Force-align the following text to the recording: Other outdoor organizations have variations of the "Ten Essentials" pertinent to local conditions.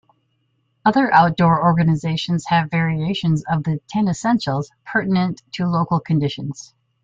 Other 0.83 1.13
outdoor 1.13 1.63
organizations 1.63 2.45
have 2.47 2.71
variations 2.71 3.43
of 3.47 3.63
the 3.63 3.79
"Ten 3.87 4.07
Essentials" 4.07 4.71
pertinent 4.83 5.43
to 5.51 5.67
local 5.67 5.99
conditions. 5.99 6.73